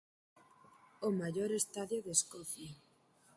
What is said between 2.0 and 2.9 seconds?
de Escocia.